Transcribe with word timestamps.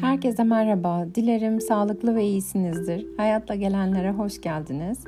Herkese 0.00 0.44
merhaba. 0.44 1.06
Dilerim 1.14 1.60
sağlıklı 1.60 2.14
ve 2.14 2.24
iyisinizdir. 2.24 3.06
Hayatla 3.16 3.54
gelenlere 3.54 4.10
hoş 4.10 4.40
geldiniz. 4.40 4.98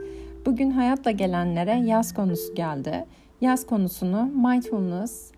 Bugün 0.46 0.71
hayatla 0.71 1.11
gelenlere 1.11 1.72
yaz 1.72 2.14
konusu 2.14 2.54
geldi. 2.54 3.04
Yaz 3.40 3.66
konusunu 3.66 4.24
mindfulness, 4.24 5.32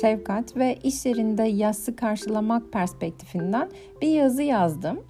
şefkat 0.00 0.56
ve 0.56 0.78
iş 0.82 1.06
yerinde 1.06 1.42
yazı 1.42 1.96
karşılamak 1.96 2.72
perspektifinden 2.72 3.68
bir 4.02 4.08
yazı 4.08 4.42
yazdım. 4.42 5.00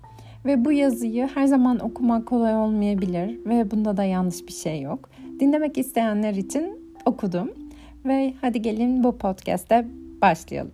Ve 0.44 0.64
bu 0.64 0.72
yazıyı 0.72 1.28
her 1.34 1.46
zaman 1.46 1.78
okumak 1.78 2.26
kolay 2.26 2.56
olmayabilir 2.56 3.40
ve 3.46 3.70
bunda 3.70 3.96
da 3.96 4.04
yanlış 4.04 4.46
bir 4.46 4.52
şey 4.52 4.80
yok. 4.80 5.10
Dinlemek 5.40 5.78
isteyenler 5.78 6.34
için 6.34 6.94
okudum. 7.04 7.50
Ve 8.04 8.34
hadi 8.40 8.62
gelin 8.62 9.05
bu 9.05 9.19
podcast'te 9.19 9.86
başlayalım. 10.22 10.72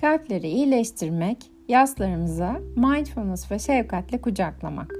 Kalpleri 0.00 0.48
iyileştirmek, 0.48 1.55
yaslarımıza 1.68 2.60
mindfulness 2.76 3.50
ve 3.50 3.58
şefkatle 3.58 4.20
kucaklamak. 4.20 4.94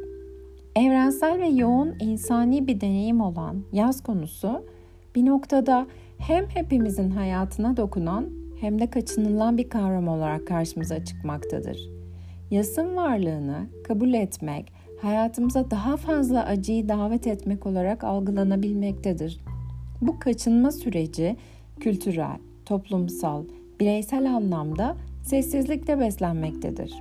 Evrensel 0.77 1.41
ve 1.41 1.47
yoğun 1.47 1.95
insani 2.01 2.66
bir 2.66 2.80
deneyim 2.80 3.20
olan 3.20 3.65
yaz 3.73 4.02
konusu 4.02 4.66
bir 5.15 5.27
noktada 5.27 5.87
hem 6.19 6.47
hepimizin 6.48 7.10
hayatına 7.10 7.77
dokunan 7.77 8.30
hem 8.60 8.79
de 8.79 8.91
kaçınılan 8.91 9.59
bir 9.59 9.69
kavram 9.69 10.09
olarak 10.09 10.47
karşımıza 10.47 11.05
çıkmaktadır. 11.05 11.79
Yasın 12.51 12.96
varlığını 12.96 13.66
kabul 13.85 14.15
etmek, 14.15 14.73
hayatımıza 15.02 15.71
daha 15.71 15.96
fazla 15.96 16.45
acıyı 16.45 16.88
davet 16.88 17.27
etmek 17.27 17.66
olarak 17.66 18.05
algılanabilmektedir. 18.05 19.41
Bu 20.01 20.19
kaçınma 20.19 20.73
süreci 20.73 21.37
kültürel, 21.80 22.38
toplumsal, 22.65 23.45
bireysel 23.80 24.35
anlamda 24.35 24.96
sessizlikte 25.27 26.01
beslenmektedir. 26.01 26.95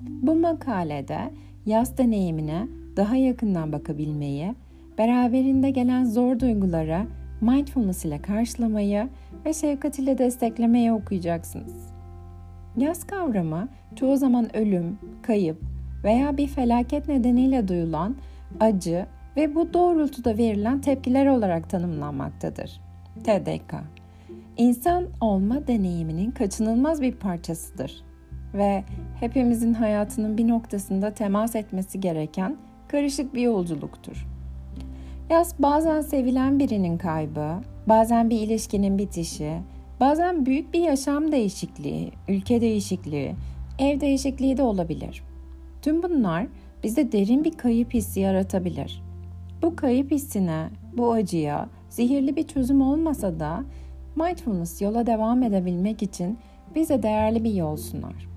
Bu 0.00 0.34
makalede 0.34 1.18
yaz 1.66 1.98
deneyimine 1.98 2.68
daha 2.96 3.16
yakından 3.16 3.72
bakabilmeyi, 3.72 4.54
beraberinde 4.98 5.70
gelen 5.70 6.04
zor 6.04 6.40
duygulara 6.40 7.06
mindfulness 7.40 8.04
ile 8.04 8.22
karşılamayı 8.22 9.08
ve 9.46 9.52
şefkat 9.52 9.98
ile 9.98 10.18
desteklemeyi 10.18 10.92
okuyacaksınız. 10.92 11.92
Yaz 12.76 13.06
kavramı 13.06 13.68
çoğu 13.96 14.16
zaman 14.16 14.56
ölüm, 14.56 14.98
kayıp 15.22 15.62
veya 16.04 16.36
bir 16.36 16.46
felaket 16.46 17.08
nedeniyle 17.08 17.68
duyulan 17.68 18.16
acı 18.60 19.06
ve 19.36 19.54
bu 19.54 19.74
doğrultuda 19.74 20.38
verilen 20.38 20.80
tepkiler 20.80 21.26
olarak 21.26 21.70
tanımlanmaktadır. 21.70 22.80
TDK 23.24 23.74
İnsan 24.56 25.06
olma 25.20 25.66
deneyiminin 25.66 26.30
kaçınılmaz 26.30 27.02
bir 27.02 27.12
parçasıdır 27.12 28.04
ve 28.54 28.84
hepimizin 29.20 29.74
hayatının 29.74 30.38
bir 30.38 30.48
noktasında 30.48 31.14
temas 31.14 31.56
etmesi 31.56 32.00
gereken 32.00 32.56
karışık 32.88 33.34
bir 33.34 33.42
yolculuktur. 33.42 34.26
Yaz 35.30 35.54
bazen 35.58 36.00
sevilen 36.00 36.58
birinin 36.58 36.98
kaybı, 36.98 37.54
bazen 37.88 38.30
bir 38.30 38.40
ilişkinin 38.40 38.98
bitişi, 38.98 39.52
bazen 40.00 40.46
büyük 40.46 40.74
bir 40.74 40.80
yaşam 40.80 41.32
değişikliği, 41.32 42.12
ülke 42.28 42.60
değişikliği, 42.60 43.34
ev 43.78 44.00
değişikliği 44.00 44.56
de 44.56 44.62
olabilir. 44.62 45.22
Tüm 45.82 46.02
bunlar 46.02 46.46
bizde 46.84 47.12
derin 47.12 47.44
bir 47.44 47.52
kayıp 47.52 47.94
hissi 47.94 48.20
yaratabilir. 48.20 49.02
Bu 49.62 49.76
kayıp 49.76 50.10
hissine, 50.10 50.68
bu 50.96 51.12
acıya 51.12 51.68
zehirli 51.90 52.36
bir 52.36 52.46
çözüm 52.46 52.80
olmasa 52.80 53.40
da 53.40 53.64
mindfulness 54.16 54.82
yola 54.82 55.06
devam 55.06 55.42
edebilmek 55.42 56.02
için 56.02 56.38
bize 56.74 57.02
değerli 57.02 57.44
bir 57.44 57.54
yol 57.54 57.76
sunar. 57.76 58.28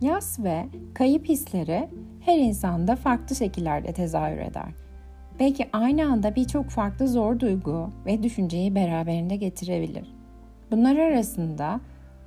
Yas 0.00 0.40
ve 0.40 0.66
kayıp 0.94 1.28
hisleri 1.28 1.88
her 2.20 2.38
insanda 2.38 2.96
farklı 2.96 3.36
şekillerde 3.36 3.92
tezahür 3.92 4.38
eder. 4.38 4.74
Belki 5.40 5.68
aynı 5.72 6.06
anda 6.06 6.36
birçok 6.36 6.70
farklı 6.70 7.08
zor 7.08 7.40
duygu 7.40 7.90
ve 8.06 8.22
düşünceyi 8.22 8.74
beraberinde 8.74 9.36
getirebilir. 9.36 10.14
Bunlar 10.70 10.96
arasında 10.96 11.80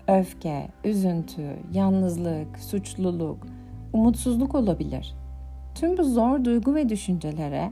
öfke, 0.07 0.67
üzüntü, 0.83 1.55
yalnızlık, 1.73 2.59
suçluluk, 2.59 3.47
umutsuzluk 3.93 4.55
olabilir. 4.55 5.15
Tüm 5.75 5.97
bu 5.97 6.03
zor 6.03 6.45
duygu 6.45 6.75
ve 6.75 6.89
düşüncelere 6.89 7.71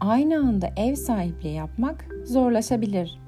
aynı 0.00 0.38
anda 0.38 0.70
ev 0.76 0.94
sahipliği 0.94 1.54
yapmak 1.54 2.06
zorlaşabilir. 2.24 3.18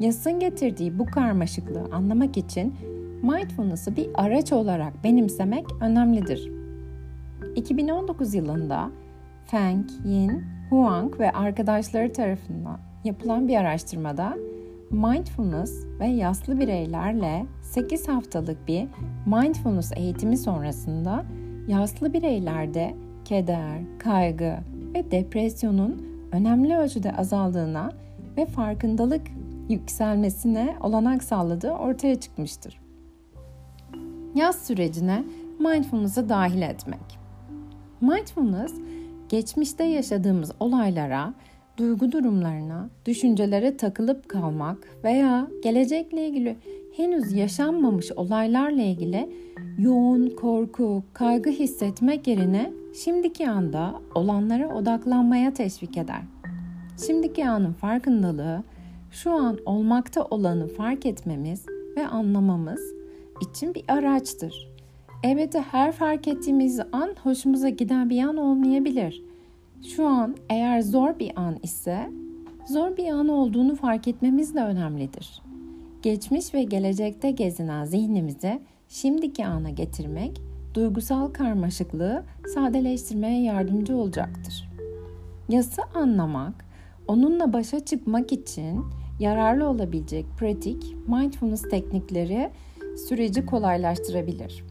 Yasın 0.00 0.40
getirdiği 0.40 0.98
bu 0.98 1.06
karmaşıklığı 1.06 1.84
anlamak 1.92 2.36
için 2.36 2.74
mindfulness'ı 3.22 3.96
bir 3.96 4.08
araç 4.14 4.52
olarak 4.52 5.04
benimsemek 5.04 5.66
önemlidir. 5.80 6.50
2019 7.56 8.34
yılında 8.34 8.90
Feng 9.46 9.84
Yin 10.04 10.44
Huang 10.70 11.20
ve 11.20 11.32
arkadaşları 11.32 12.12
tarafından 12.12 12.78
yapılan 13.04 13.48
bir 13.48 13.56
araştırmada 13.56 14.36
mindfulness 14.90 15.86
ve 16.00 16.06
yaslı 16.06 16.60
bireylerle 16.60 17.46
8 17.62 18.08
haftalık 18.08 18.68
bir 18.68 18.86
mindfulness 19.26 19.92
eğitimi 19.96 20.36
sonrasında 20.36 21.24
yaslı 21.68 22.12
bireylerde 22.12 22.94
keder, 23.24 23.80
kaygı 23.98 24.56
ve 24.94 25.10
depresyonun 25.10 26.06
önemli 26.32 26.76
ölçüde 26.76 27.12
azaldığına 27.12 27.90
ve 28.36 28.46
farkındalık 28.46 29.22
yükselmesine 29.68 30.76
olanak 30.80 31.24
sağladığı 31.24 31.70
ortaya 31.70 32.20
çıkmıştır. 32.20 32.80
Yaz 34.34 34.66
sürecine 34.66 35.24
mindfulness'ı 35.58 36.28
dahil 36.28 36.62
etmek. 36.62 37.18
Mindfulness, 38.00 38.74
geçmişte 39.28 39.84
yaşadığımız 39.84 40.52
olaylara, 40.60 41.34
duygu 41.76 42.12
durumlarına, 42.12 42.90
düşüncelere 43.06 43.76
takılıp 43.76 44.28
kalmak 44.28 44.78
veya 45.04 45.46
gelecekle 45.62 46.28
ilgili 46.28 46.56
henüz 46.96 47.32
yaşanmamış 47.32 48.12
olaylarla 48.12 48.82
ilgili 48.82 49.30
yoğun 49.78 50.30
korku, 50.30 51.02
kaygı 51.12 51.50
hissetmek 51.50 52.26
yerine 52.26 52.72
şimdiki 53.04 53.48
anda 53.48 54.00
olanlara 54.14 54.74
odaklanmaya 54.74 55.54
teşvik 55.54 55.96
eder. 55.96 56.22
Şimdiki 57.06 57.48
anın 57.48 57.72
farkındalığı, 57.72 58.62
şu 59.22 59.32
an 59.32 59.58
olmakta 59.66 60.24
olanı 60.24 60.68
fark 60.68 61.06
etmemiz 61.06 61.66
ve 61.96 62.06
anlamamız 62.06 62.80
için 63.40 63.74
bir 63.74 63.84
araçtır. 63.88 64.72
Elbette 65.22 65.60
her 65.60 65.92
fark 65.92 66.28
ettiğimiz 66.28 66.80
an 66.92 67.14
hoşumuza 67.22 67.68
giden 67.68 68.10
bir 68.10 68.22
an 68.22 68.36
olmayabilir. 68.36 69.22
Şu 69.82 70.06
an 70.06 70.36
eğer 70.50 70.80
zor 70.80 71.18
bir 71.18 71.32
an 71.36 71.56
ise 71.62 72.10
zor 72.68 72.96
bir 72.96 73.08
an 73.08 73.28
olduğunu 73.28 73.76
fark 73.76 74.08
etmemiz 74.08 74.54
de 74.54 74.60
önemlidir. 74.60 75.42
Geçmiş 76.02 76.54
ve 76.54 76.62
gelecekte 76.62 77.30
gezinen 77.30 77.84
zihnimizi 77.84 78.60
şimdiki 78.88 79.46
ana 79.46 79.70
getirmek 79.70 80.40
duygusal 80.74 81.28
karmaşıklığı 81.28 82.24
sadeleştirmeye 82.54 83.42
yardımcı 83.42 83.96
olacaktır. 83.96 84.68
Yası 85.48 85.82
anlamak, 85.94 86.64
onunla 87.08 87.52
başa 87.52 87.80
çıkmak 87.84 88.32
için 88.32 88.84
yararlı 89.20 89.68
olabilecek 89.68 90.26
pratik 90.38 90.96
mindfulness 91.08 91.62
teknikleri 91.62 92.50
süreci 93.08 93.46
kolaylaştırabilir. 93.46 94.64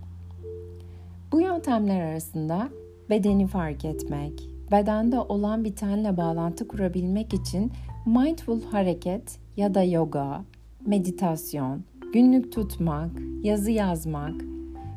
Bu 1.31 1.41
yöntemler 1.41 2.01
arasında 2.01 2.69
bedeni 3.09 3.47
fark 3.47 3.85
etmek, 3.85 4.49
bedende 4.71 5.19
olan 5.19 5.63
bitenle 5.63 6.17
bağlantı 6.17 6.67
kurabilmek 6.67 7.33
için 7.33 7.71
mindful 8.05 8.61
hareket 8.63 9.39
ya 9.57 9.73
da 9.73 9.83
yoga, 9.83 10.41
meditasyon, 10.85 11.83
günlük 12.13 12.51
tutmak, 12.51 13.11
yazı 13.43 13.71
yazmak 13.71 14.35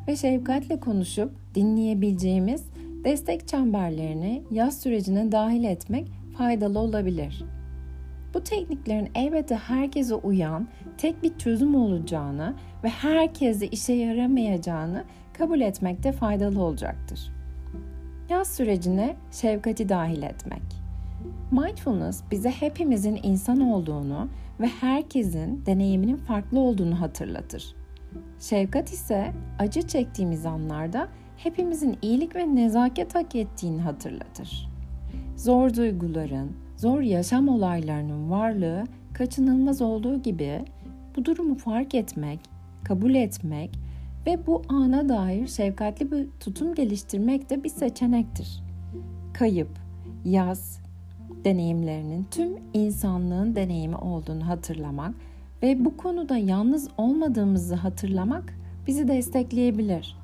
ve 0.09 0.17
şefkatle 0.17 0.81
konuşup 0.81 1.31
dinleyebileceğimiz 1.55 2.65
destek 3.05 3.49
çemberlerini 3.49 4.43
yaz 4.51 4.81
sürecine 4.81 5.33
dahil 5.33 5.65
etmek 5.65 6.09
faydalı 6.39 6.79
olabilir. 6.79 7.45
Bu 8.35 8.45
tekniklerin 8.45 9.11
elbette 9.15 9.55
herkese 9.55 10.15
uyan 10.15 10.69
tek 10.99 11.23
bir 11.23 11.39
çözüm 11.39 11.75
olacağını 11.75 12.55
ve 12.85 12.89
herkese 12.89 13.67
işe 13.69 13.93
yaramayacağını 13.93 15.05
kabul 15.33 15.61
etmekte 15.61 16.13
faydalı 16.13 16.63
olacaktır. 16.63 17.33
Yaz 18.29 18.57
sürecine 18.57 19.17
şefkati 19.33 19.89
dahil 19.89 20.23
etmek. 20.23 20.63
Mindfulness 21.51 22.23
bize 22.31 22.51
hepimizin 22.51 23.21
insan 23.23 23.61
olduğunu 23.61 24.29
ve 24.61 24.67
herkesin 24.67 25.67
deneyiminin 25.67 26.17
farklı 26.17 26.61
olduğunu 26.61 27.01
hatırlatır. 27.01 27.75
Şefkat 28.41 28.93
ise 28.93 29.33
acı 29.59 29.83
çektiğimiz 29.83 30.47
anlarda 30.47 31.09
hepimizin 31.37 31.99
iyilik 32.03 32.37
ve 32.37 32.55
nezaket 32.55 33.15
hak 33.15 33.37
ettiğini 33.37 33.81
hatırlatır. 33.81 34.69
Zor 35.37 35.75
duyguların, 35.75 36.57
zor 36.79 37.01
yaşam 37.01 37.49
olaylarının 37.49 38.31
varlığı 38.31 38.85
kaçınılmaz 39.15 39.83
olduğu 39.83 40.23
gibi 40.23 40.65
bu 41.17 41.25
durumu 41.25 41.55
fark 41.55 41.95
etmek, 41.95 42.41
kabul 42.85 43.15
etmek 43.15 43.71
ve 44.27 44.47
bu 44.47 44.63
ana 44.69 45.09
dair 45.09 45.47
şefkatli 45.47 46.13
bir 46.13 46.27
tutum 46.41 46.75
geliştirmek 46.75 47.51
de 47.51 47.65
bir 47.65 47.69
seçenektir. 47.69 48.63
Kayıp, 49.35 49.69
yaz 50.25 50.81
deneyimlerinin 51.45 52.27
tüm 52.31 52.53
insanlığın 52.75 53.57
deneyimi 53.57 53.97
olduğunu 53.97 54.49
hatırlamak 54.49 55.15
ve 55.63 55.85
bu 55.85 55.97
konuda 55.97 56.37
yalnız 56.37 56.89
olmadığımızı 56.99 57.75
hatırlamak 57.75 58.55
bizi 58.87 59.09
destekleyebilir. 59.09 60.17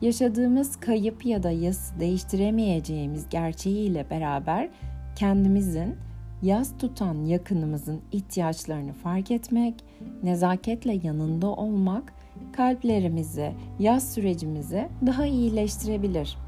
Yaşadığımız 0.00 0.76
kayıp 0.76 1.26
ya 1.26 1.42
da 1.42 1.50
yas 1.50 2.00
değiştiremeyeceğimiz 2.00 3.28
gerçeğiyle 3.28 4.10
beraber 4.10 4.68
kendimizin 5.18 5.96
yaz 6.42 6.78
tutan 6.78 7.24
yakınımızın 7.24 8.00
ihtiyaçlarını 8.12 8.92
fark 8.92 9.30
etmek, 9.30 9.74
nezaketle 10.22 11.00
yanında 11.02 11.46
olmak 11.46 12.12
kalplerimizi, 12.52 13.52
yaz 13.78 14.12
sürecimizi 14.14 14.88
daha 15.06 15.26
iyileştirebilir. 15.26 16.38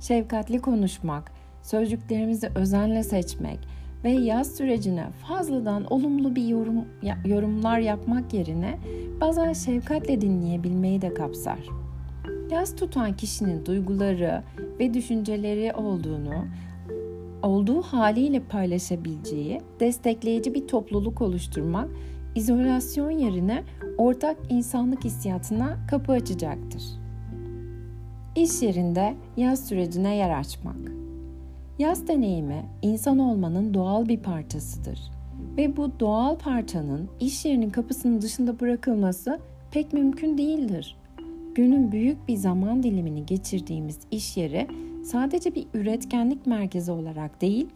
Şefkatli 0.00 0.60
konuşmak, 0.60 1.32
sözcüklerimizi 1.62 2.50
özenle 2.54 3.02
seçmek 3.02 3.58
ve 4.04 4.10
yaz 4.10 4.56
sürecine 4.56 5.06
fazladan 5.10 5.92
olumlu 5.92 6.36
bir 6.36 6.48
yorum 6.48 6.84
yorumlar 7.24 7.78
yapmak 7.78 8.34
yerine 8.34 8.78
bazen 9.20 9.52
şefkatle 9.52 10.20
dinleyebilmeyi 10.20 11.02
de 11.02 11.14
kapsar. 11.14 11.58
Yaz 12.50 12.76
tutan 12.76 13.16
kişinin 13.16 13.66
duyguları 13.66 14.42
ve 14.80 14.94
düşünceleri 14.94 15.72
olduğunu 15.72 16.44
olduğu 17.44 17.82
haliyle 17.82 18.40
paylaşabileceği 18.40 19.60
destekleyici 19.80 20.54
bir 20.54 20.68
topluluk 20.68 21.22
oluşturmak 21.22 21.90
izolasyon 22.34 23.10
yerine 23.10 23.62
ortak 23.98 24.36
insanlık 24.48 25.04
hissiyatına 25.04 25.76
kapı 25.90 26.12
açacaktır. 26.12 26.82
İş 28.36 28.62
yerinde 28.62 29.14
yaz 29.36 29.68
sürecine 29.68 30.16
yer 30.16 30.38
açmak. 30.38 30.76
Yaz 31.78 32.08
deneyimi 32.08 32.66
insan 32.82 33.18
olmanın 33.18 33.74
doğal 33.74 34.08
bir 34.08 34.18
parçasıdır 34.18 34.98
ve 35.56 35.76
bu 35.76 36.00
doğal 36.00 36.38
parçanın 36.38 37.08
iş 37.20 37.44
yerinin 37.44 37.70
kapısının 37.70 38.20
dışında 38.22 38.60
bırakılması 38.60 39.38
pek 39.70 39.92
mümkün 39.92 40.38
değildir. 40.38 40.96
Günün 41.54 41.92
büyük 41.92 42.28
bir 42.28 42.36
zaman 42.36 42.82
dilimini 42.82 43.26
geçirdiğimiz 43.26 43.98
iş 44.10 44.36
yeri 44.36 44.68
sadece 45.04 45.54
bir 45.54 45.66
üretkenlik 45.74 46.46
merkezi 46.46 46.92
olarak 46.92 47.40
değil, 47.40 47.68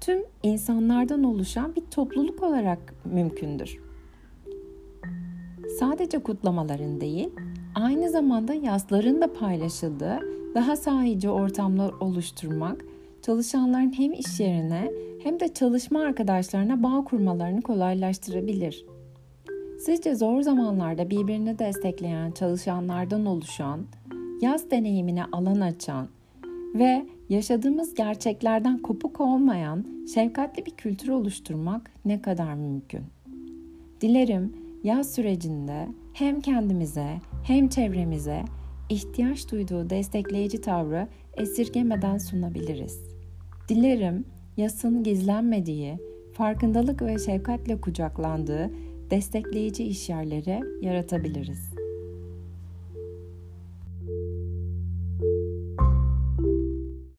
tüm 0.00 0.18
insanlardan 0.42 1.24
oluşan 1.24 1.76
bir 1.76 1.80
topluluk 1.80 2.42
olarak 2.42 2.94
mümkündür. 3.04 3.80
Sadece 5.78 6.18
kutlamaların 6.18 7.00
değil, 7.00 7.30
aynı 7.74 8.10
zamanda 8.10 8.54
yazların 8.54 9.20
da 9.20 9.32
paylaşıldığı 9.32 10.18
daha 10.54 10.76
sahici 10.76 11.28
ortamlar 11.28 11.92
oluşturmak, 11.92 12.84
çalışanların 13.22 13.92
hem 13.98 14.12
iş 14.12 14.40
yerine 14.40 14.92
hem 15.22 15.40
de 15.40 15.54
çalışma 15.54 16.00
arkadaşlarına 16.00 16.82
bağ 16.82 17.04
kurmalarını 17.04 17.62
kolaylaştırabilir. 17.62 18.86
Sizce 19.80 20.14
zor 20.14 20.42
zamanlarda 20.42 21.10
birbirini 21.10 21.58
destekleyen 21.58 22.30
çalışanlardan 22.30 23.26
oluşan, 23.26 23.80
yaz 24.40 24.70
deneyimine 24.70 25.24
alan 25.24 25.60
açan 25.60 26.08
ve 26.74 27.06
yaşadığımız 27.28 27.94
gerçeklerden 27.94 28.78
kopuk 28.78 29.20
olmayan 29.20 29.86
şefkatli 30.14 30.66
bir 30.66 30.70
kültür 30.70 31.08
oluşturmak 31.08 31.90
ne 32.04 32.22
kadar 32.22 32.54
mümkün? 32.54 33.02
Dilerim 34.00 34.56
yaz 34.84 35.14
sürecinde 35.14 35.88
hem 36.12 36.40
kendimize 36.40 37.20
hem 37.44 37.68
çevremize 37.68 38.44
ihtiyaç 38.88 39.50
duyduğu 39.50 39.90
destekleyici 39.90 40.60
tavrı 40.60 41.08
esirgemeden 41.36 42.18
sunabiliriz. 42.18 43.00
Dilerim 43.68 44.24
yasın 44.56 45.02
gizlenmediği, 45.02 45.98
farkındalık 46.32 47.02
ve 47.02 47.18
şefkatle 47.18 47.80
kucaklandığı 47.80 48.70
destekleyici 49.10 49.84
işyerleri 49.84 50.60
yaratabiliriz. 50.80 51.71